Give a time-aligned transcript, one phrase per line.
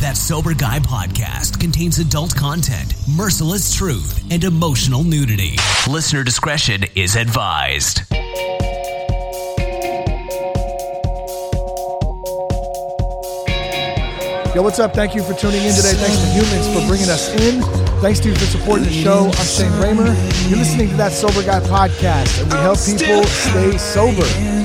[0.00, 5.56] That Sober Guy podcast contains adult content, merciless truth, and emotional nudity.
[5.88, 8.02] Listener discretion is advised.
[14.54, 14.94] Yo, what's up?
[14.94, 15.94] Thank you for tuning in today.
[15.94, 17.62] Thanks to Humans for bringing us in.
[18.00, 19.26] Thanks to you for supporting the show.
[19.26, 20.14] I'm Shane Ramer.
[20.48, 24.57] You're listening to that Sober Guy podcast, and we help people stay sober.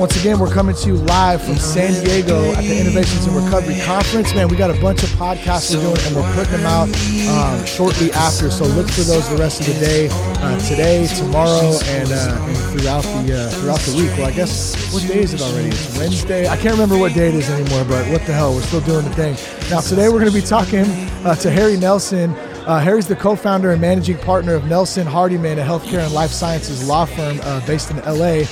[0.00, 3.78] Once again, we're coming to you live from San Diego at the Innovations in Recovery
[3.80, 4.34] Conference.
[4.34, 6.88] Man, we got a bunch of podcasts we're doing, and we're putting them out
[7.28, 8.50] um, shortly after.
[8.50, 12.56] So look for those the rest of the day, uh, today, tomorrow, and, uh, and
[12.80, 14.10] throughout the uh, throughout the week.
[14.16, 15.68] Well, I guess what day is it already?
[15.68, 16.48] It's Wednesday.
[16.48, 18.54] I can't remember what day it is anymore, but what the hell?
[18.54, 19.36] We're still doing the thing.
[19.68, 20.86] Now, today we're going to be talking
[21.26, 22.30] uh, to Harry Nelson.
[22.64, 26.88] Uh, Harry's the co-founder and managing partner of Nelson Hardiman, a healthcare and life sciences
[26.88, 28.44] law firm uh, based in LA.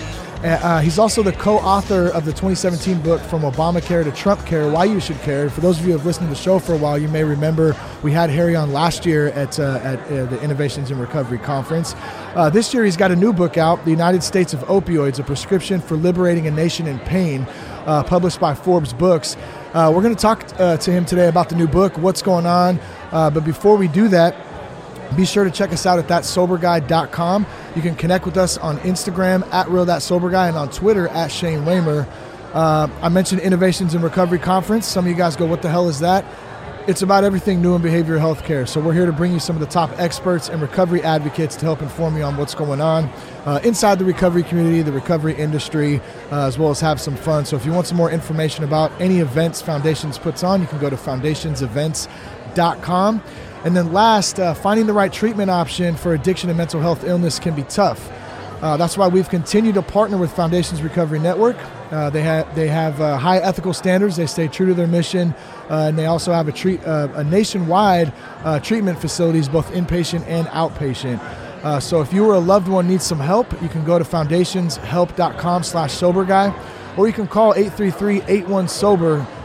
[0.44, 4.84] Uh, he's also the co-author of the 2017 book From Obamacare to Trump Care: Why
[4.84, 5.50] You Should Care.
[5.50, 7.24] For those of you who have listened to the show for a while, you may
[7.24, 7.74] remember
[8.04, 11.96] we had Harry on last year at uh, at uh, the Innovations in Recovery conference.
[12.36, 15.24] Uh, this year, he's got a new book out, "The United States of Opioids: A
[15.24, 17.44] Prescription for Liberating a Nation in Pain,"
[17.86, 19.36] uh, published by Forbes Books.
[19.74, 22.78] Uh, we're going to talk to him today about the new book, what's going on.
[23.10, 24.36] but before we do that.
[25.16, 27.46] Be sure to check us out at thatsoberguy.com.
[27.74, 31.08] You can connect with us on Instagram at real that sober guy and on Twitter
[31.08, 32.06] at Shane Ramer.
[32.52, 34.86] Uh, I mentioned Innovations in Recovery Conference.
[34.86, 36.24] Some of you guys go, "What the hell is that?"
[36.86, 38.64] It's about everything new in behavioral health care.
[38.64, 41.66] So we're here to bring you some of the top experts and recovery advocates to
[41.66, 43.10] help inform you on what's going on
[43.44, 46.00] uh, inside the recovery community, the recovery industry,
[46.32, 47.44] uh, as well as have some fun.
[47.44, 50.78] So if you want some more information about any events Foundations puts on, you can
[50.78, 53.22] go to foundationsevents.com.
[53.64, 57.38] And then last, uh, finding the right treatment option for addiction and mental health illness
[57.38, 58.10] can be tough.
[58.62, 61.56] Uh, that's why we've continued to partner with Foundations Recovery Network.
[61.92, 64.16] Uh, they have they have uh, high ethical standards.
[64.16, 65.34] They stay true to their mission,
[65.70, 68.12] uh, and they also have a treat uh, a nationwide
[68.62, 71.20] treatment facilities, both inpatient and outpatient.
[71.80, 76.24] so if you or a loved one needs some help, you can go to foundationshelp.com/sober
[76.24, 76.52] guy,
[76.96, 78.68] or you can call 833-81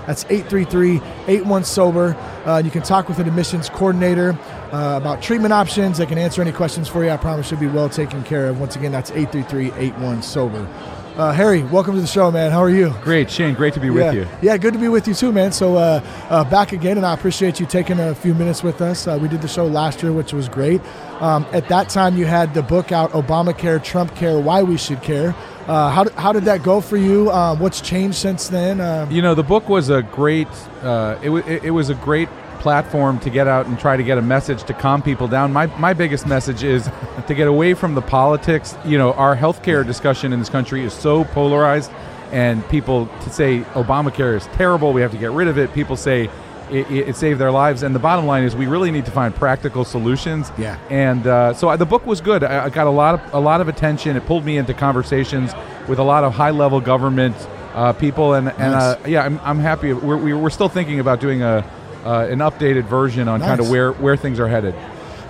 [0.06, 2.16] that's 833-81-SOBER.
[2.46, 4.38] Uh, you can talk with an admissions coordinator
[4.72, 5.98] uh, about treatment options.
[5.98, 7.10] They can answer any questions for you.
[7.10, 8.60] I promise you'll be well taken care of.
[8.60, 10.68] Once again, that's 833-81-SOBER.
[11.16, 12.50] Uh, Harry, welcome to the show, man.
[12.50, 12.92] How are you?
[13.04, 13.54] Great, Shane.
[13.54, 13.94] Great to be yeah.
[13.94, 14.28] with you.
[14.42, 15.52] Yeah, good to be with you too, man.
[15.52, 19.06] So uh, uh, back again, and I appreciate you taking a few minutes with us.
[19.06, 20.82] Uh, we did the show last year, which was great.
[21.22, 25.04] Um, at that time, you had the book out, Obamacare, Trump Care, Why We Should
[25.04, 25.36] Care.
[25.68, 27.30] Uh, how, how did that go for you?
[27.30, 28.82] Uh, what's changed since then?
[28.82, 30.50] Um, you know, the book was a great.
[30.82, 32.28] Uh, it, it, it was a great
[32.60, 35.52] platform to get out and try to get a message to calm people down.
[35.52, 36.90] My, my biggest message is
[37.28, 38.76] to get away from the politics.
[38.86, 41.92] You know, our healthcare discussion in this country is so polarized,
[42.32, 45.74] and people to say Obamacare is terrible, we have to get rid of it.
[45.74, 46.30] People say
[46.72, 47.84] it, it, saved their lives.
[47.84, 50.52] And the bottom line is, we really need to find practical solutions.
[50.58, 50.78] Yeah.
[50.90, 52.44] And uh, so I, the book was good.
[52.44, 54.16] I, I, got a lot of a lot of attention.
[54.16, 55.54] It pulled me into conversations
[55.88, 57.36] with a lot of high level government
[57.74, 59.94] uh, people, and and uh, yeah, I'm, I'm happy.
[59.94, 61.66] We're we're still thinking about doing a
[62.04, 63.50] uh, an updated version on nice.
[63.50, 64.76] kind of where, where things are headed.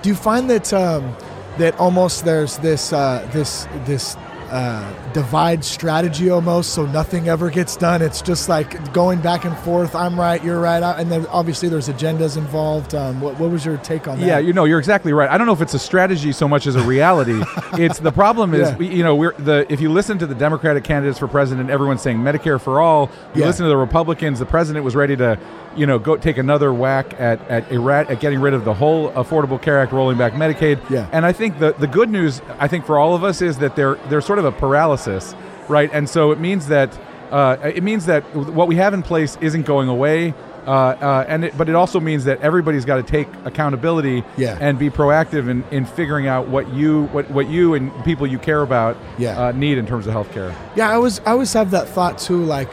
[0.01, 1.15] Do you find that um,
[1.57, 4.17] that almost there's this uh, this this
[4.53, 8.03] uh, divide strategy almost, so nothing ever gets done.
[8.03, 9.95] It's just like going back and forth.
[9.95, 12.93] I'm right, you're right, and then obviously there's agendas involved.
[12.93, 14.25] Um, what, what, was your take on that?
[14.27, 15.27] Yeah, you know, you're exactly right.
[15.27, 17.41] I don't know if it's a strategy so much as a reality.
[17.73, 18.77] it's the problem is, yeah.
[18.77, 22.03] we, you know, we're the if you listen to the Democratic candidates for president, everyone's
[22.03, 23.09] saying Medicare for all.
[23.33, 23.47] You yeah.
[23.47, 25.39] listen to the Republicans, the president was ready to,
[25.75, 29.11] you know, go take another whack at at, erat- at getting rid of the whole
[29.13, 30.87] Affordable Care Act, rolling back Medicaid.
[30.91, 31.09] Yeah.
[31.11, 33.75] And I think the the good news, I think for all of us, is that
[33.75, 35.35] they're they're sort of of a paralysis,
[35.67, 35.89] right?
[35.93, 36.97] And so it means that
[37.31, 40.35] uh, it means that what we have in place isn't going away.
[40.67, 44.57] Uh, uh, and it, but it also means that everybody's got to take accountability yeah.
[44.61, 48.39] and be proactive in, in figuring out what you what, what you and people you
[48.39, 49.47] care about yeah.
[49.47, 50.55] uh, need in terms of healthcare.
[50.75, 52.41] Yeah, I was I always have that thought too.
[52.45, 52.71] Like,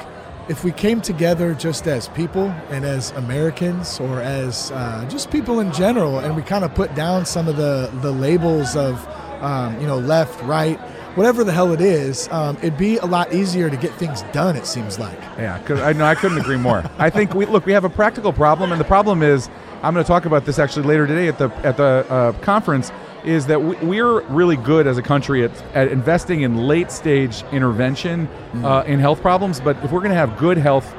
[0.48, 5.58] if we came together just as people and as Americans or as uh, just people
[5.58, 9.04] in general, and we kind of put down some of the the labels of
[9.42, 10.78] um, you know left, right
[11.14, 14.56] whatever the hell it is, um, it'd be a lot easier to get things done.
[14.56, 15.18] It seems like.
[15.38, 16.84] Yeah, I know I couldn't agree more.
[16.98, 17.66] I think we look.
[17.66, 19.48] We have a practical problem, and the problem is
[19.82, 22.92] I'm going to talk about this actually later today at the at the uh, conference.
[23.22, 27.44] Is that we, are really good as a country at, at investing in late stage
[27.52, 28.64] intervention mm-hmm.
[28.64, 30.94] uh, in health problems, but if we're going to have good health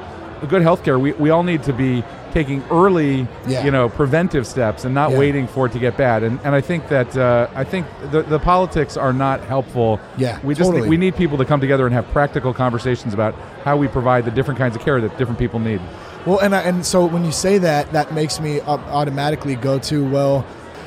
[0.46, 3.64] good healthcare, we, we all need to be taking early, yeah.
[3.64, 5.18] you know, preventive steps and not yeah.
[5.18, 6.22] waiting for it to get bad.
[6.22, 10.00] And, and I think that uh, I think the, the politics are not helpful.
[10.16, 10.88] Yeah, we just totally.
[10.88, 13.34] we need people to come together and have practical conversations about
[13.64, 15.80] how we provide the different kinds of care that different people need.
[16.26, 20.08] Well, and I, and so when you say that, that makes me automatically go to
[20.08, 20.46] well.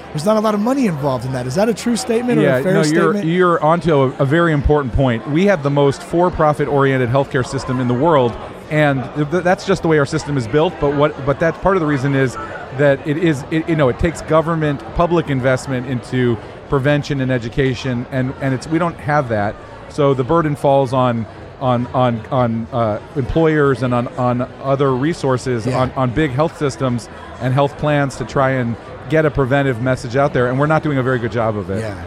[0.10, 1.46] There's not a lot of money involved in that.
[1.46, 2.96] Is that a true statement or a fair statement?
[2.96, 3.36] no, you're statement?
[3.36, 5.30] you're onto a, a very important point.
[5.30, 8.31] We have the most for-profit oriented healthcare system in the world,
[8.70, 10.74] and th- that's just the way our system is built.
[10.80, 12.36] But what but that's part of the reason is
[12.78, 16.38] that it is it, you know it takes government public investment into
[16.70, 19.56] prevention and education, and and it's we don't have that,
[19.90, 21.26] so the burden falls on.
[21.62, 25.84] On on on uh, employers and on on other resources Yeah.
[25.84, 27.08] on, on big health systems
[27.40, 28.76] and health plans to try and
[29.10, 31.70] get a preventive message out there, and we're not doing a very good job of
[31.70, 31.80] it.
[31.80, 32.04] Yeah.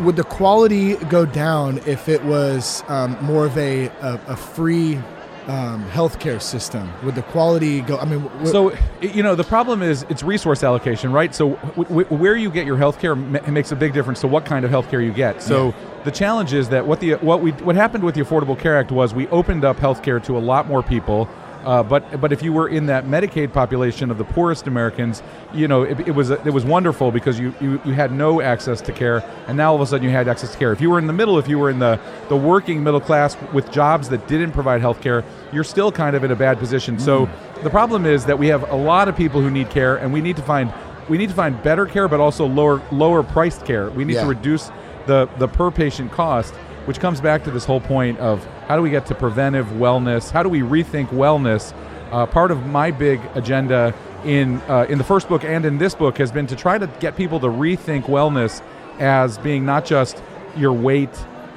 [0.00, 4.96] Would the quality go down if it was um, more of a, a, a free
[5.48, 6.90] um, healthcare system?
[7.04, 7.96] Would the quality go?
[7.98, 11.34] I mean, w- So, you know, the problem is it's resource allocation, right?
[11.34, 14.44] So, w- w- where you get your healthcare ma- makes a big difference to what
[14.44, 15.42] kind of healthcare you get.
[15.42, 15.74] So,
[16.04, 18.92] the challenge is that what the what we what happened with the Affordable Care Act
[18.92, 21.28] was we opened up healthcare to a lot more people.
[21.68, 25.22] Uh, but but if you were in that Medicaid population of the poorest Americans,
[25.52, 28.80] you know it, it was it was wonderful because you, you you had no access
[28.80, 30.72] to care, and now all of a sudden you had access to care.
[30.72, 32.00] If you were in the middle, if you were in the
[32.30, 35.22] the working middle class with jobs that didn't provide health care,
[35.52, 36.98] you're still kind of in a bad position.
[36.98, 37.28] So
[37.62, 40.22] the problem is that we have a lot of people who need care, and we
[40.22, 40.72] need to find
[41.10, 43.90] we need to find better care, but also lower lower priced care.
[43.90, 44.22] We need Yeah.
[44.22, 44.70] to reduce
[45.04, 46.54] the the per patient cost,
[46.86, 50.30] which comes back to this whole point of how do we get to preventive wellness?
[50.30, 51.72] How do we rethink wellness?
[52.12, 53.94] Uh, part of my big agenda
[54.24, 56.86] in uh, in the first book and in this book has been to try to
[57.00, 58.62] get people to rethink wellness
[58.98, 60.22] as being not just
[60.56, 61.10] your weight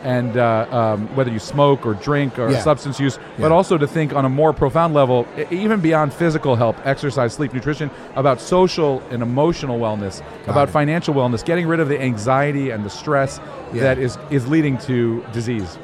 [0.03, 2.59] and uh, um, whether you smoke or drink or Yeah.
[2.61, 3.55] substance use, but Yeah.
[3.55, 7.91] also to think on a more profound level, even beyond physical health, exercise, sleep, nutrition,
[8.15, 10.71] about social and emotional wellness, about it.
[10.71, 13.39] financial wellness, getting rid of the anxiety and the stress
[13.73, 13.83] Yeah.
[13.83, 15.77] that is is leading to disease.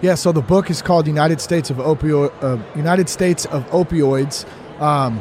[0.00, 4.46] Yeah, so the book is called United States of Opio- uh, United States of Opioids,
[4.80, 5.20] um,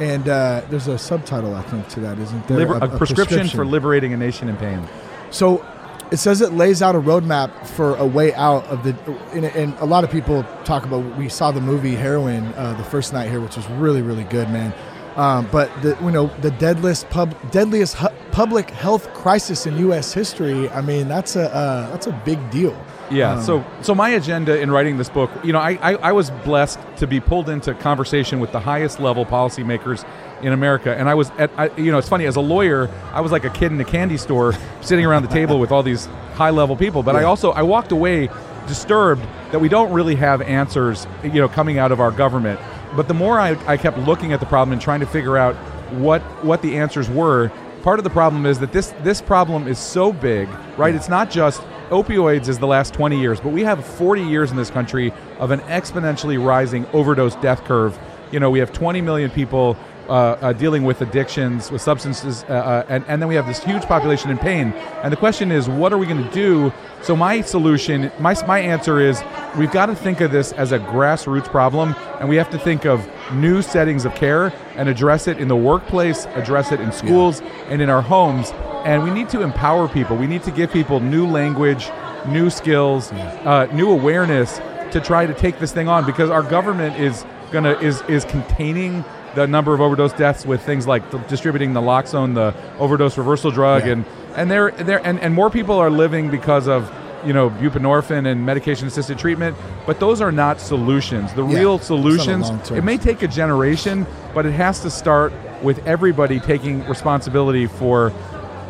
[0.00, 2.58] and uh, there's a subtitle I think to that, isn't there?
[2.58, 4.82] Liber- a, prescription, for liberating a nation in pain.
[5.30, 5.64] So
[6.10, 8.96] it says it lays out a roadmap for a way out of the.
[9.32, 11.16] And, and a lot of people talk about.
[11.16, 14.50] We saw the movie Heroin uh, the first night here, which was really really good,
[14.50, 14.74] man.
[15.14, 20.12] Um, but the you know the deadliest pub deadliest hu- public health crisis in U.S.
[20.12, 20.68] history.
[20.70, 22.76] I mean that's a uh, that's a big deal.
[23.10, 23.34] Yeah.
[23.34, 26.30] Um, so, so my agenda in writing this book, you know, I, I, I was
[26.30, 30.06] blessed to be pulled into conversation with the highest level policymakers
[30.42, 33.20] in America, and I was at, I, you know, it's funny as a lawyer, I
[33.20, 36.06] was like a kid in a candy store, sitting around the table with all these
[36.34, 37.02] high level people.
[37.02, 38.30] But I also I walked away
[38.66, 42.60] disturbed that we don't really have answers, you know, coming out of our government.
[42.94, 45.56] But the more I, I kept looking at the problem and trying to figure out
[45.92, 47.50] what what the answers were,
[47.82, 50.94] part of the problem is that this this problem is so big, right?
[50.94, 54.56] It's not just opioids is the last 20 years, but we have 40 years in
[54.56, 57.98] this country of an exponentially rising overdose death curve.
[58.30, 59.76] You know, we have 20 million people
[60.10, 63.62] uh, uh, dealing with addictions, with substances, uh, uh, and, and then we have this
[63.62, 64.72] huge population in pain.
[65.04, 66.72] And the question is, what are we going to do?
[67.02, 69.22] So my solution, my, my answer is,
[69.56, 72.84] we've got to think of this as a grassroots problem, and we have to think
[72.84, 77.40] of new settings of care and address it in the workplace, address it in schools,
[77.68, 78.50] and in our homes.
[78.84, 80.16] And we need to empower people.
[80.16, 81.88] We need to give people new language,
[82.26, 84.60] new skills, uh, new awareness
[84.90, 89.04] to try to take this thing on because our government is gonna is is containing
[89.34, 93.86] the number of overdose deaths with things like the, distributing naloxone, the overdose reversal drug,
[93.86, 93.92] Yeah.
[93.92, 94.04] and
[94.36, 96.92] and they're they're and, and more people are living because of
[97.24, 101.32] you know buprenorphine and medication assisted treatment, but those are not solutions.
[101.34, 102.70] The Yeah, real it's not a solutions.
[102.70, 108.12] It may take a generation, but it has to start with everybody taking responsibility for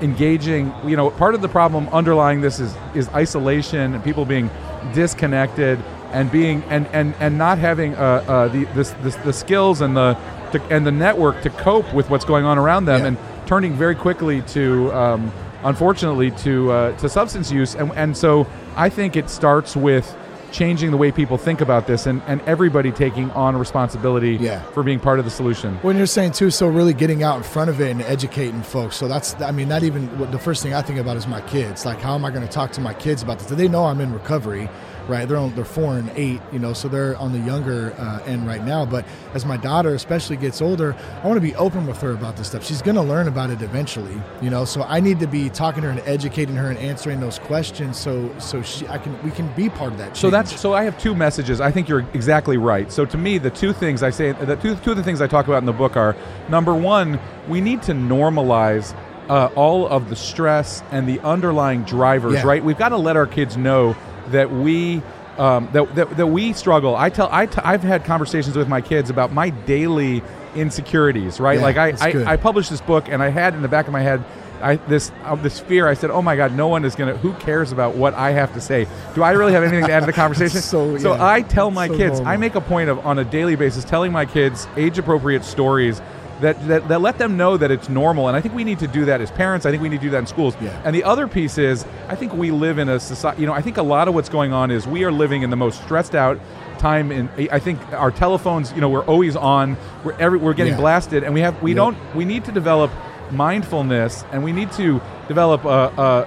[0.02, 4.48] engaging you know part of the problem underlying this is is isolation and people being
[4.94, 5.78] disconnected
[6.12, 9.94] and being and and and not having uh, uh, the this, this the skills and
[9.96, 10.14] the
[10.52, 13.06] to, and the network to cope with what's going on around them Yeah.
[13.08, 15.32] and turning very quickly to um,
[15.64, 20.16] unfortunately to uh, to substance use and and so I think it starts with
[20.52, 24.60] changing the way people think about this and, and everybody taking on responsibility Yeah.
[24.72, 25.76] for being part of the solution.
[25.82, 28.96] When you're saying too, so really getting out in front of it and educating folks.
[28.96, 31.86] So that's, I mean, not even the first thing I think about is my kids.
[31.86, 33.46] Like, how am I going to talk to my kids about this?
[33.46, 34.68] Do they know I'm in recovery?
[35.10, 38.22] Right, they're on, they're four and eight, you know, so they're on the younger uh,
[38.26, 38.86] end right now.
[38.86, 42.36] But as my daughter, especially, gets older, I want to be open with her about
[42.36, 42.64] this stuff.
[42.64, 44.64] She's going to learn about it eventually, you know.
[44.64, 47.98] So I need to be talking to her and educating her and answering those questions,
[47.98, 50.16] so so she, I can, we can be part of that.
[50.16, 51.60] So that's so I have two messages.
[51.60, 52.92] I think you're exactly right.
[52.92, 55.26] So to me, the two things I say, the two, two of the things I
[55.26, 56.14] talk about in the book are
[56.48, 58.94] number one, we need to normalize
[59.28, 62.34] uh, all of the stress and the underlying drivers.
[62.34, 62.46] Yeah.
[62.46, 63.96] Right, we've got to let our kids know
[64.32, 65.02] that we.
[65.38, 66.94] um, that, that that we struggle.
[66.96, 70.22] I tell I t- I've had conversations with my kids about my daily
[70.54, 71.40] insecurities.
[71.40, 71.88] Right, Yeah, like I.
[72.00, 74.22] I, I published this book and I had in the back of my head.
[74.62, 75.88] I, this uh, this fear.
[75.88, 77.16] I said, "Oh my God, no one is gonna.
[77.16, 78.86] Who cares about what I have to say?
[79.14, 81.88] Do I really have anything to add to the conversation?" So, yeah, I tell my
[81.88, 82.20] so kids.
[82.20, 86.02] I make a point of on a daily basis telling my kids age appropriate stories
[86.40, 88.28] that, that that let them know that it's normal.
[88.28, 89.66] And I think we need to do that as parents.
[89.66, 90.54] I think we need to do that in schools.
[90.60, 90.80] Yeah.
[90.84, 93.40] And the other piece is, I think we live in a society.
[93.42, 95.50] You know, I think a lot of what's going on is we are living in
[95.50, 96.38] the most stressed out
[96.78, 100.72] time in I think our telephones you know we're always on we're every, we're getting
[100.72, 100.80] Yeah.
[100.80, 101.76] blasted and we have we Yep.
[101.76, 102.90] don't we need to develop
[103.32, 105.68] mindfulness and we need to develop a,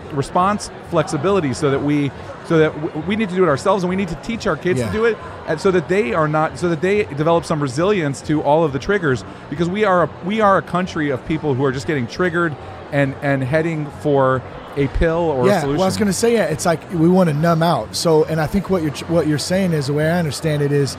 [0.10, 2.10] a response flexibility so that we
[2.48, 4.56] so that w- we need to do it ourselves and we need to teach our
[4.56, 4.88] kids Yeah.
[4.88, 5.18] to do it
[5.48, 8.72] and so that they are not so that they develop some resilience to all of
[8.72, 11.86] the triggers because we are a, we are a country of people who are just
[11.86, 12.56] getting triggered
[12.94, 14.42] and and heading for
[14.78, 16.82] a pill or a yeah, solution well, I was going to say, yeah, it's like
[16.94, 17.96] we want to numb out.
[17.96, 20.72] So, and I think what you're what you're saying is the way I understand it
[20.72, 20.98] is,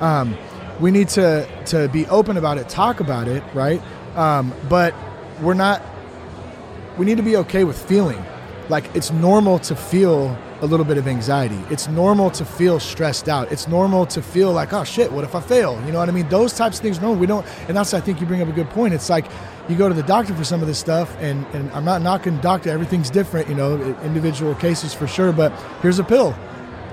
[0.00, 0.36] um,
[0.80, 3.82] we need to to be open about it, talk about it, right?
[4.16, 4.94] Um, but
[5.42, 5.82] we're not.
[7.00, 8.22] We need to be okay with feeling.
[8.68, 11.58] Like it's normal to feel a little bit of anxiety.
[11.70, 13.50] It's normal to feel stressed out.
[13.50, 15.82] It's normal to feel like, oh shit, what if I fail?
[15.86, 16.28] You know what I mean?
[16.28, 17.00] Those types of things.
[17.00, 17.46] No, we don't.
[17.68, 18.92] And that's I think you bring up a good point.
[18.92, 19.24] It's like
[19.66, 22.36] you go to the doctor for some of this stuff, and and I'm not knocking
[22.40, 22.68] doctor.
[22.68, 25.32] Everything's different, you know, individual cases for sure.
[25.32, 26.36] But here's a pill.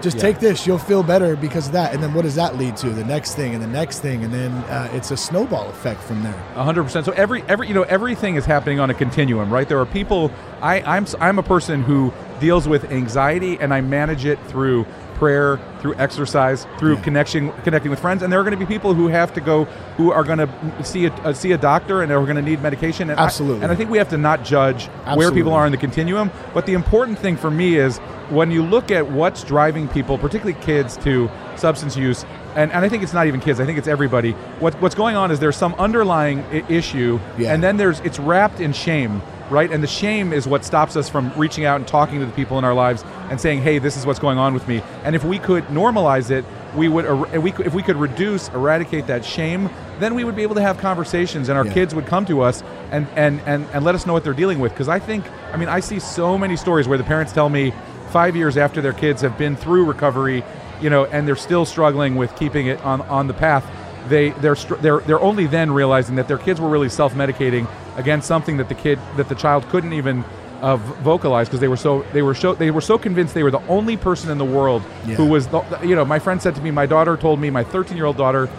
[0.02, 0.22] Just Yeah.
[0.24, 0.68] take this.
[0.68, 1.94] You'll feel better because of that.
[1.94, 2.90] And then what does that lead to?
[2.90, 6.24] The next thing, and the next thing, and then uh, it's a snowball effect from
[6.24, 6.36] there.
[6.56, 7.06] A hundred percent.
[7.06, 9.68] So every every you know everything is happening on a continuum, right?
[9.68, 10.32] There are people.
[10.62, 14.86] I I'm I'm a person who deals with anxiety and I manage it through
[15.16, 17.02] prayer, through exercise, through Yeah.
[17.02, 18.22] connection, connecting with friends.
[18.22, 19.64] And there are going to be people who have to go,
[19.98, 20.48] who are going to
[20.84, 23.10] see a uh, see a doctor and are going to need medication.
[23.10, 23.64] And I- Absolutely.
[23.64, 26.30] and I think we have to not judge where people are in the continuum.
[26.54, 28.00] But the important thing for me is
[28.30, 32.90] when you look at what's driving people, particularly kids, to substance use, and, and I
[32.90, 33.60] think it's not even kids.
[33.60, 34.32] I think it's everybody.
[34.60, 37.54] What, what's going on is there's some underlying I- issue, Yeah.
[37.54, 39.72] and then there's it's wrapped in shame, right?
[39.72, 42.58] And the shame is what stops us from reaching out and talking to the people
[42.58, 45.24] in our lives and saying, "Hey, this is what's going on with me." And if
[45.24, 46.44] we could normalize it,
[46.76, 47.06] we would.
[47.06, 49.70] er- We if we could reduce, eradicate that shame,
[50.00, 51.74] then we would be able to have conversations, and our Yeah.
[51.74, 54.58] kids would come to us and and and and let us know what they're dealing
[54.60, 54.72] with.
[54.74, 57.72] Because I think, I mean, I see so many stories where the parents tell me
[58.08, 60.44] five years after their kids have been through recovery,
[60.82, 63.66] you know, and they're still struggling with keeping it on on the path.
[64.10, 68.58] They they're they're they're only then realizing that their kids were really self-medicating against something
[68.58, 70.24] that the kid that the child couldn't even
[70.62, 73.52] uh, vocalize because they were so they were so they were so convinced they were
[73.52, 75.16] the only person in the world Yeah.
[75.16, 77.64] who was the, you know my friend said to me my daughter told me my
[77.64, 78.50] 13 year old daughter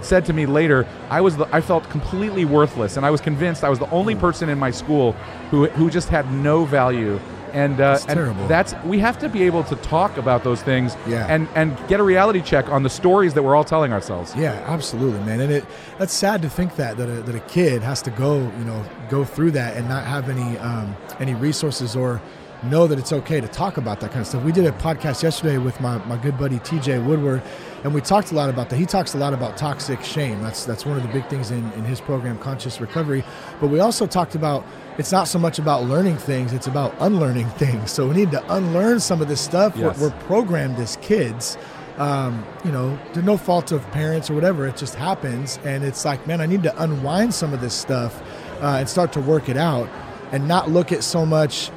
[0.00, 3.64] said to me later I was the, I felt completely worthless and I was convinced
[3.64, 5.12] I was the only person in my school
[5.50, 7.18] who who just had no value
[7.52, 8.46] and uh, That's and terrible.
[8.48, 11.26] that's we have to be able to talk about those things Yeah.
[11.28, 14.52] and and get a reality check on the stories that we're all telling ourselves Yeah,
[14.66, 15.40] absolutely, man.
[15.40, 15.64] And it
[15.98, 18.84] that's sad to think that that a, that a kid has to go, you know,
[19.10, 22.20] go through that and not have any um, any resources or
[22.64, 24.44] know that it's okay to talk about that kind of stuff.
[24.44, 27.42] We did a podcast yesterday with my, my good buddy TJ Woodward,
[27.84, 28.76] and we talked a lot about that.
[28.76, 30.42] He talks a lot about toxic shame.
[30.42, 33.24] That's that's one of the big things in, in his program, Conscious Recovery.
[33.60, 34.64] But we also talked about
[34.98, 37.90] it's not so much about learning things; it's about unlearning things.
[37.90, 39.76] So we need to unlearn some of this stuff.
[39.76, 39.98] Yes.
[39.98, 41.56] We're, we're programmed as kids
[41.98, 44.66] um, you know, to no fault of parents or whatever.
[44.66, 48.20] It just happens, and it's like, man, I need to unwind some of this stuff
[48.60, 49.88] uh, and start to work it out,
[50.32, 51.70] and not look at so much.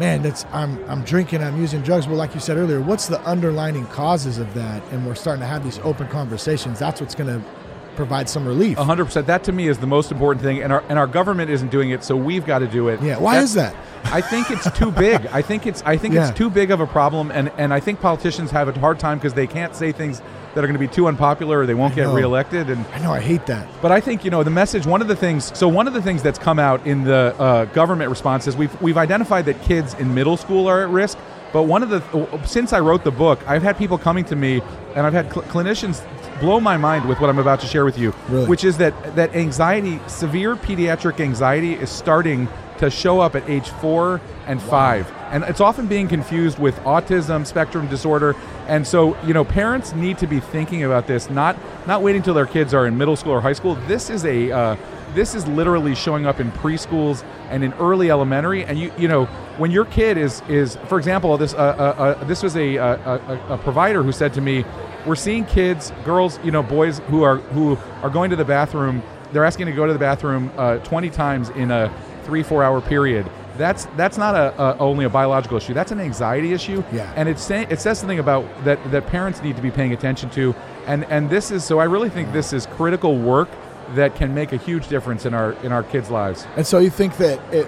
[0.00, 2.08] Man, that's I'm I'm drinking, I'm using drugs.
[2.08, 4.82] Well, like you said earlier, what's the underlining causes of that?
[4.92, 6.78] And we're starting to have these open conversations.
[6.78, 7.46] That's what's going to
[7.96, 8.78] provide some relief.
[8.78, 9.26] Hundred percent.
[9.26, 11.90] That to me is the most important thing, and our and our government isn't doing
[11.90, 13.02] it, so we've got to do it.
[13.02, 13.76] Yeah, why is that?
[14.04, 15.26] I think it's too big.
[15.32, 16.28] I think it's I think Yeah.
[16.28, 19.18] it's too big of a problem, and and I think politicians have a hard time
[19.18, 20.20] because they can't say things
[20.54, 22.70] that are going to be too unpopular or they won't get reelected.
[22.70, 23.68] And I know I hate that.
[23.80, 24.84] but I think you know the message.
[24.86, 25.56] One of the things.
[25.56, 28.82] So one of the things that's come out in the uh, government response is we've
[28.82, 31.16] we've identified that kids in middle school are at risk.
[31.52, 32.00] But one of the
[32.46, 34.62] since I wrote the book, I've had people coming to me,
[34.94, 36.00] and I've had cl- clinicians
[36.40, 38.46] blow my mind with what I'm about to share with you, Really?
[38.46, 42.46] which is that that anxiety, severe pediatric anxiety, is starting
[42.80, 47.46] to show up at age four and five, and it's often being confused with autism
[47.46, 48.34] spectrum disorder.
[48.66, 51.56] And so, you know, parents need to be thinking about this, not
[51.86, 53.74] not waiting till their kids are in middle school or high school.
[53.86, 54.76] This is a uh,
[55.14, 58.64] this is literally showing up in preschools and in early elementary.
[58.64, 59.26] And you you know,
[59.58, 63.18] when your kid is is, for example, this uh, uh, uh, this was a, uh,
[63.50, 64.64] a a provider who said to me,
[65.06, 69.02] "We're seeing kids, girls, you know, boys who are who are going to the bathroom.
[69.32, 71.92] They're asking to go to the bathroom uh, 20 times in a
[72.30, 73.26] three four hour period."
[73.60, 75.74] that's that's not a, a only a biological issue.
[75.74, 76.82] That's an anxiety issue.
[76.92, 77.12] Yeah.
[77.16, 80.30] And it's say, it says something about that that parents need to be paying attention
[80.30, 80.54] to.
[80.86, 83.48] And and this is so I really think this is critical work
[83.94, 86.46] that can make a huge difference in our in our kids' lives.
[86.56, 87.66] And so you think that it,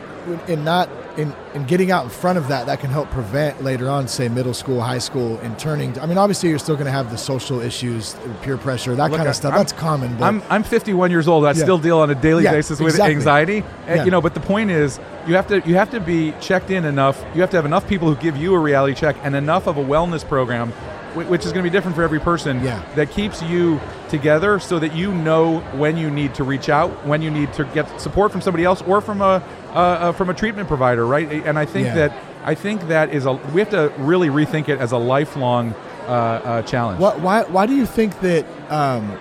[0.48, 0.88] in not
[1.18, 4.28] in, in getting out in front of that, that can help prevent later on, say
[4.30, 5.98] middle school, high school, and turning.
[6.00, 9.18] I mean, obviously you're still going to have the social issues, peer pressure, that Look,
[9.18, 9.52] kind of stuff.
[9.52, 10.16] I'm- That's common.
[10.16, 11.44] But I'm I'm 51 years old.
[11.44, 11.52] I Yeah.
[11.54, 13.14] still deal on a daily Yeah, basis with exactly.
[13.16, 13.64] anxiety.
[13.86, 14.04] And, Yeah.
[14.04, 16.84] You know, but the point is, you have to you have to be checked in
[16.86, 17.22] enough.
[17.34, 19.76] You have to have enough people who give you a reality check and enough of
[19.76, 20.72] a wellness program,
[21.14, 22.62] which is going to be different for every person.
[22.62, 22.82] Yeah.
[22.94, 27.22] That keeps you together, so that you know when you need to reach out, when
[27.22, 30.34] you need to get support from somebody else, or from a uh, uh, from a
[30.34, 31.30] treatment provider, right?
[31.30, 31.94] And I think Yeah.
[31.94, 32.12] that
[32.44, 35.74] I think that is a we have to really rethink it as a lifelong
[36.06, 36.98] uh, uh, challenge.
[37.00, 39.16] What, why, why do you think that, um,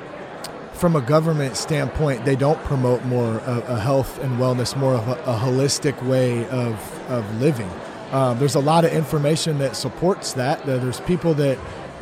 [0.73, 5.07] from a government standpoint, they don't promote more a, a health and wellness, more of
[5.07, 6.73] a, a holistic way of,
[7.11, 7.69] of living?
[8.11, 10.65] Um, there's a lot of information that supports that.
[10.65, 11.57] There's people that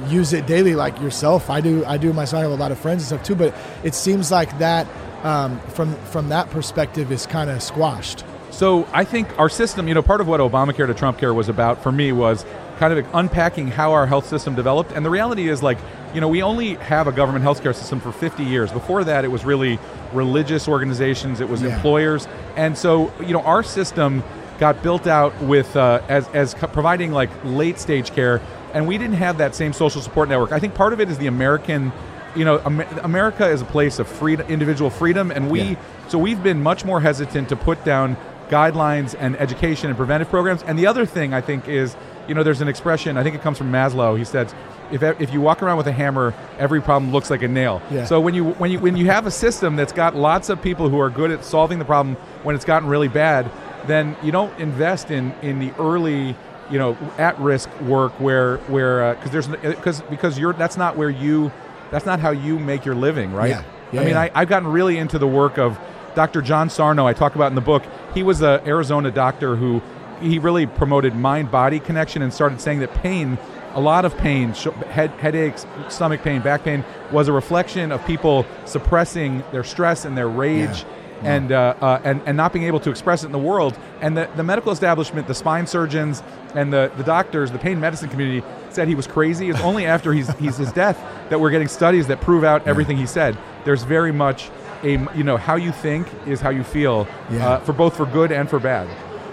[0.07, 1.49] use it daily, like yourself.
[1.49, 1.85] I do.
[1.85, 2.39] I do myself.
[2.39, 3.35] I have a lot of friends and stuff too.
[3.35, 4.87] But it seems like that,
[5.23, 8.23] um, from from that perspective, is kind of squashed.
[8.51, 11.49] So I think our system, you know, part of what Obamacare to Trump care was
[11.49, 12.45] about for me was
[12.79, 14.91] kind of unpacking how our health system developed.
[14.93, 15.77] And the reality is, like,
[16.13, 18.71] you know, we only have a government healthcare system for 50 years.
[18.71, 19.77] Before that, it was really
[20.13, 21.75] religious organizations, it was Yeah.
[21.75, 24.23] employers, and so you know, our system
[24.59, 28.41] got built out with uh, as as providing like late stage care,
[28.73, 30.51] and we didn't have that same social support network.
[30.51, 31.91] I think part of it is the American.
[32.35, 35.75] You know, Amer- America is a place of freedom, individual freedom, and we Yeah.
[36.09, 38.17] so we've been much more hesitant to put down
[38.49, 40.61] guidelines and education and preventive programs.
[40.63, 41.95] And the other thing I think is,
[42.27, 44.17] you know, there's an expression, I think it comes from Maslow.
[44.17, 44.53] He says,
[44.91, 47.81] if, if you walk around with a hammer, every problem looks like a nail.
[47.91, 48.05] Yeah.
[48.05, 50.89] So when you when you when you have a system that's got lots of people
[50.89, 53.45] who are good at solving the problem when it's gotten really bad,
[53.87, 56.35] then you don't invest in in the early
[56.69, 60.77] you know at risk work where where uh, because there's because uh, because you're that's
[60.77, 61.51] not where you
[61.91, 63.63] that's not how you make your living right Yeah.
[63.91, 64.21] Yeah, I mean yeah.
[64.21, 65.79] I, I've gotten really into the work of
[66.15, 66.41] Dr.
[66.41, 67.83] John Sarno, I talk about in the book.
[68.13, 69.81] He was an Arizona doctor who
[70.21, 73.37] he really promoted mind-body connection and started saying that pain,
[73.73, 74.49] a lot of pain,
[74.89, 80.17] head, headaches, stomach pain, back pain, was a reflection of people suppressing their stress and
[80.17, 80.81] their rage.
[80.81, 80.89] Yeah.
[81.21, 84.15] And, uh, uh, and and not being able to express it in the world, and
[84.15, 86.23] the, the medical establishment, the spine surgeons,
[86.55, 89.49] and the, the doctors, the pain medicine community said he was crazy.
[89.49, 90.97] It's only after he's, he's his death
[91.29, 93.37] that we're getting studies that prove out everything he said.
[93.65, 94.49] There's very much
[94.83, 97.49] a you know how you think is how you feel Yeah.
[97.49, 98.87] uh, for both for good and for bad.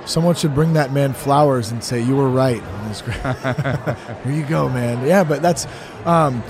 [0.09, 2.63] Someone should bring that man flowers and say you were right.
[3.05, 3.17] Great.
[4.25, 5.07] Here you go, man.
[5.07, 5.67] Yeah, but that's
[6.05, 6.43] um,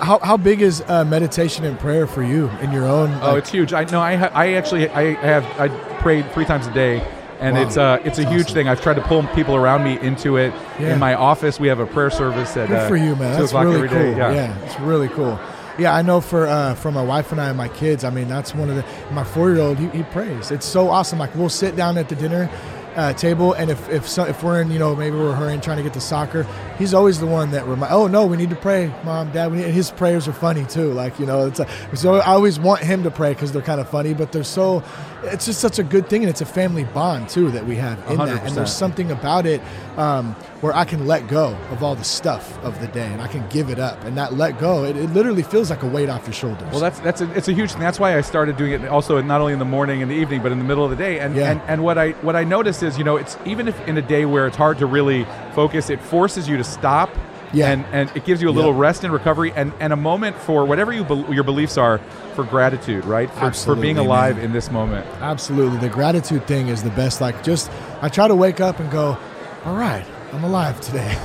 [0.00, 3.10] how how big is uh, meditation and prayer for you in your own?
[3.22, 3.72] Oh, it's huge.
[3.72, 4.00] I know.
[4.00, 5.68] I ha- I actually I have I
[6.00, 7.00] prayed three times a day,
[7.40, 7.62] and Wow.
[7.62, 8.54] it's uh it's a huge awesome.
[8.54, 8.68] thing.
[8.68, 10.52] I've tried to pull people around me into it.
[10.80, 10.94] Yeah.
[10.94, 13.38] In my office, we have a prayer service at Good uh, for you, man.
[13.38, 13.98] That's really cool.
[13.98, 14.16] day.
[14.16, 14.56] Yeah.
[14.64, 15.38] it's really cool.
[15.78, 18.02] Yeah, I know for uh, for my wife and I and my kids.
[18.02, 19.78] I mean, that's one of the my four year old.
[19.78, 20.50] He, he prays.
[20.50, 21.18] It's so awesome.
[21.20, 22.50] Like we'll sit down at the dinner
[22.96, 25.76] uh, table, and if if so, if we're in, you know, maybe we're hurrying trying
[25.76, 26.44] to get to soccer,
[26.78, 27.92] he's always the one that remind.
[27.92, 29.50] Oh no, we need to pray, mom, dad.
[29.50, 30.92] We need, and his prayers are funny too.
[30.92, 33.80] Like you know, it's a, so I always want him to pray because they're kind
[33.80, 34.82] of funny, but they're so.
[35.24, 37.98] It's just such a good thing, and it's a family bond too that we have
[38.10, 38.44] in that.
[38.46, 39.60] And there's something about it
[39.96, 43.26] um, where I can let go of all the stuff of the day, and I
[43.26, 44.04] can give it up.
[44.04, 46.70] And that let go, it, it literally feels like a weight off your shoulders.
[46.70, 47.80] Well, that's that's a, it's a huge thing.
[47.80, 50.40] That's why I started doing it also not only in the morning and the evening,
[50.40, 51.18] but in the middle of the day.
[51.18, 51.50] And Yeah.
[51.50, 54.02] and, and what I what I notice is, you know, it's even if in a
[54.02, 57.10] day where it's hard to really focus, it forces you to stop.
[57.52, 57.70] Yeah.
[57.70, 58.80] And and it gives you a little Yep.
[58.80, 61.98] rest and recovery and, and a moment for whatever you bel your beliefs are
[62.34, 63.30] for gratitude, right?
[63.30, 64.44] For, for being alive man.
[64.44, 65.06] in this moment.
[65.20, 65.78] Absolutely.
[65.78, 67.20] The gratitude thing is the best.
[67.22, 67.70] Like, just,
[68.02, 69.16] I try to wake up and go,
[69.64, 71.16] all right, I'm alive today.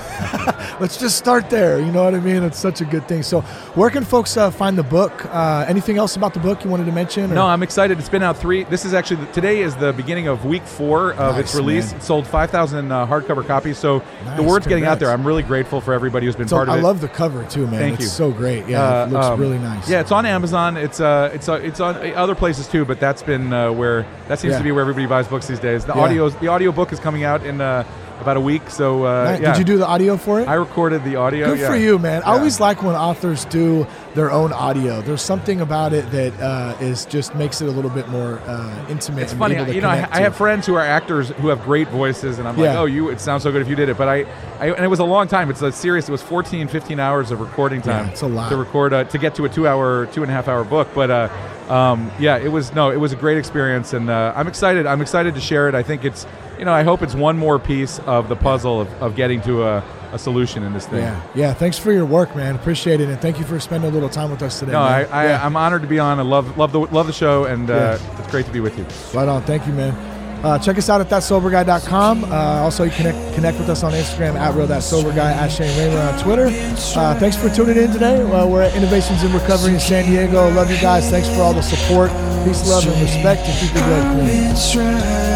[0.79, 1.77] Let's just start there.
[1.79, 2.41] You know what I mean?
[2.41, 3.21] It's such a good thing.
[3.21, 3.41] So,
[3.75, 5.25] where can folks uh, find the book?
[5.25, 7.29] Uh, anything else about the book you wanted to mention?
[7.31, 7.99] or- No, I'm excited.
[7.99, 8.63] It's been out three.
[8.63, 11.91] This is actually today is the beginning of week four of its release.
[11.91, 11.99] man.
[11.99, 15.11] It sold 5,000 uh, hardcover copies, so Nice, the word's getting out there.
[15.11, 16.79] I'm really grateful for everybody who's been So part of I it.
[16.79, 17.79] I love the cover too, man.
[17.81, 18.09] Thank it's you.
[18.09, 18.67] so great.
[18.67, 19.89] Yeah, it Uh, looks um, really nice.
[19.89, 20.77] Yeah, it's on Amazon.
[20.77, 24.39] It's uh, it's uh, it's on other places too, but that's been uh, where that
[24.39, 24.59] seems Yeah.
[24.59, 25.83] to be where everybody buys books these days.
[25.83, 26.01] The Yeah.
[26.01, 27.83] audio the audio book is coming out in uh,
[28.19, 29.41] about a week, so uh, Nice.
[29.41, 29.51] yeah.
[29.53, 30.47] Did you do the audio for it?
[30.47, 31.47] I recorded the audio.
[31.47, 31.67] Good yeah.
[31.67, 32.23] for you, man.
[32.23, 35.01] I always like when authors do their own audio.
[35.01, 38.85] There's something about it that uh, is just makes it a little bit more uh,
[38.89, 39.23] intimate.
[39.23, 39.89] It's funny, you know.
[39.89, 42.85] I, I have friends who are actors who have great voices, and I'm like, oh,
[42.85, 43.97] you, it sounds so good if you did it.
[43.97, 44.25] But I,
[44.59, 45.49] I and it was a long time.
[45.49, 46.07] It's a serious.
[46.07, 48.05] It was 14, 15 hours of recording time.
[48.05, 48.49] Yeah, it's a lot.
[48.49, 50.87] to record to get to a two-hour, two and a half hour book.
[50.93, 51.29] But uh,
[51.69, 54.85] um, yeah, it was no, it was a great experience, and uh, I'm excited.
[54.85, 55.75] I'm excited to share it.
[55.75, 56.25] I think it's
[56.63, 59.63] you know, I hope it's one more piece of the puzzle of, of getting to
[59.65, 60.99] a, a solution in this thing.
[60.99, 61.53] Yeah, yeah.
[61.53, 62.55] Thanks for your work, man.
[62.55, 64.71] Appreciate it, and thank you for spending a little time with us today.
[64.71, 65.11] No, I, man.
[65.11, 65.45] I, yeah.
[65.45, 66.19] I'm honored to be on.
[66.19, 68.17] I love love the love the show, and uh, Yeah.
[68.21, 68.85] it's great to be with you.
[69.13, 69.43] Right on.
[69.43, 69.93] Thank you, man.
[70.41, 72.23] Uh, check us out at thatsoberguy.com.
[72.23, 72.27] Uh,
[72.63, 75.77] also, you connect connect with us on Instagram at real that sober guy at Shane
[75.77, 76.45] Ramer on Twitter.
[76.47, 78.21] Uh, thanks for tuning in today.
[78.21, 80.49] Uh, we're at Innovations in Recovery in San Diego.
[80.51, 81.09] Love you guys.
[81.09, 82.09] Thanks for all the support.
[82.45, 83.41] Peace, love, and respect.
[83.41, 84.05] And keep it good.
[84.05, 85.32] I've been trying to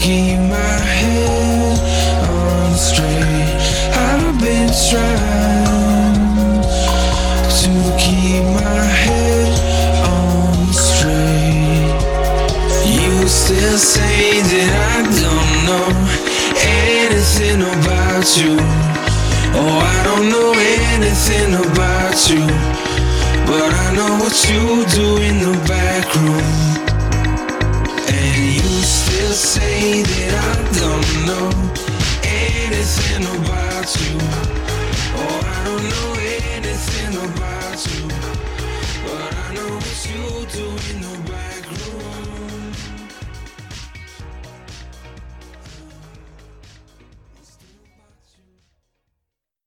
[0.00, 1.76] keep my head
[2.30, 3.52] on straight.
[3.92, 6.62] I've been trying
[7.60, 9.52] to keep my head
[10.08, 11.92] on straight.
[12.88, 15.88] You still say that I don't know
[16.96, 18.56] anything about you.
[19.52, 20.52] Oh, I don't know
[20.96, 22.46] anything about you.
[23.44, 24.64] But I know what you
[24.96, 26.79] do in the back room.
[29.30, 31.50] Still say that I don't know
[32.24, 34.49] anything about you.